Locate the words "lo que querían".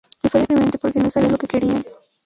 1.29-1.83